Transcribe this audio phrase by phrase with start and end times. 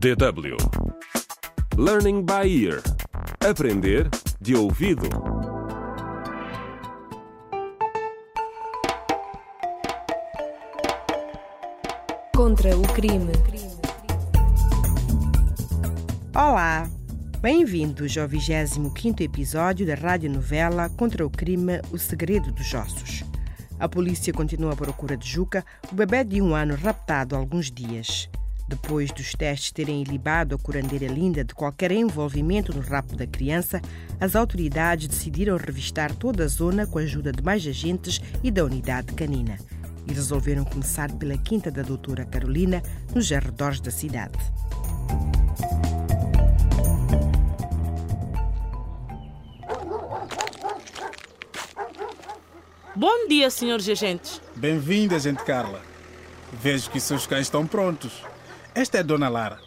[0.00, 0.56] DW
[1.76, 2.80] Learning by Ear
[3.46, 4.08] Aprender
[4.40, 5.06] de ouvido.
[12.34, 13.30] Contra o crime.
[16.34, 16.88] Olá!
[17.42, 23.22] Bem-vindos ao 25 episódio da radionovela Contra o crime O Segredo dos Ossos.
[23.78, 25.62] A polícia continua à procura de Juca,
[25.92, 28.30] o bebê de um ano raptado há alguns dias.
[28.70, 33.82] Depois dos testes terem ilibado a curandeira Linda de qualquer envolvimento no rapto da criança,
[34.20, 38.64] as autoridades decidiram revistar toda a zona com a ajuda de mais agentes e da
[38.64, 39.58] unidade canina.
[40.06, 42.80] E resolveram começar pela quinta da doutora Carolina,
[43.12, 44.38] nos arredores da cidade.
[52.94, 54.40] Bom dia, senhores agentes.
[54.54, 55.82] Bem-vinda, gente Carla.
[56.52, 58.30] Vejo que seus cães estão prontos.
[58.74, 59.58] Esta é a dona Lara.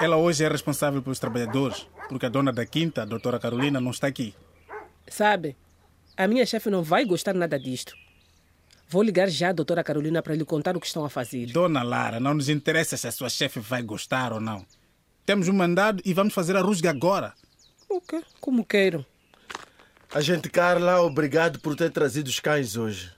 [0.00, 3.90] Ela hoje é responsável pelos trabalhadores, porque a dona da quinta, a doutora Carolina, não
[3.90, 4.34] está aqui.
[5.08, 5.56] Sabe,
[6.16, 7.94] a minha chefe não vai gostar nada disto.
[8.88, 11.46] Vou ligar já à doutora Carolina para lhe contar o que estão a fazer.
[11.46, 14.66] Dona Lara, não nos interessa se a sua chefe vai gostar ou não.
[15.24, 17.32] Temos um mandado e vamos fazer a rusga agora.
[17.88, 18.22] O quê?
[18.40, 19.06] Como queiram.
[20.12, 23.12] Agente Carla, obrigado por ter trazido os cães hoje.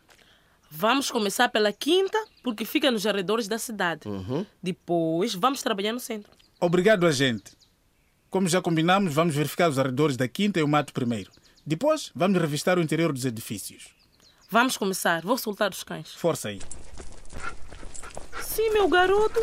[0.75, 4.09] Vamos começar pela quinta, porque fica nos arredores da cidade.
[4.62, 6.33] Depois, vamos trabalhar no centro.
[6.59, 7.53] Obrigado, agente.
[8.31, 11.31] Como já combinamos, vamos verificar os arredores da quinta e o mato primeiro.
[11.65, 13.91] Depois, vamos revistar o interior dos edifícios.
[14.48, 15.20] Vamos começar.
[15.20, 16.15] Vou soltar os cães.
[16.15, 16.59] Força aí.
[18.43, 19.41] Sim, meu garoto.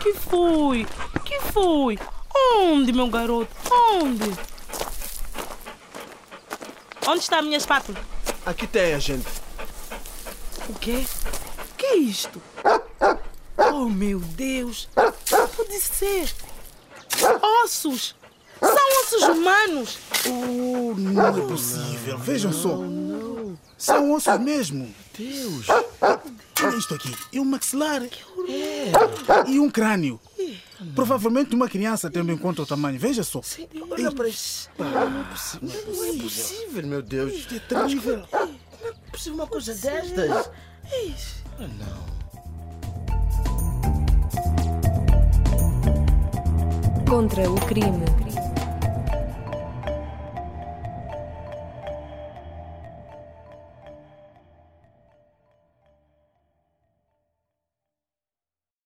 [0.00, 0.86] Que foi?
[1.24, 1.98] Que foi?
[2.54, 3.50] Onde, meu garoto?
[4.00, 4.30] Onde?
[7.08, 7.98] Onde está a minha espátula?
[8.46, 9.26] Aqui tem, agente.
[10.68, 11.04] O quê?
[11.58, 12.42] O que é isto?
[13.56, 14.88] Oh, meu Deus!
[14.94, 16.34] Pode ser!
[17.64, 18.14] Ossos!
[18.60, 19.98] São ossos humanos!
[20.26, 22.18] Oh, não é possível.
[22.18, 22.78] Vejam só.
[23.78, 24.92] São ossos mesmo.
[25.16, 25.66] Deus.
[25.68, 27.14] Olha isto aqui.
[27.32, 28.02] É um maxilar.
[29.46, 30.20] E um crânio.
[30.94, 32.98] Provavelmente uma criança, tendo em conta o tamanho.
[32.98, 33.40] Veja só.
[33.90, 34.70] Olha para isto.
[34.78, 35.94] Não é possível.
[35.94, 37.32] Não é possível, meu Deus.
[37.34, 38.26] Isto é terrível.
[39.16, 40.50] Não possível uma coisa destas.
[47.08, 48.04] Contra o crime.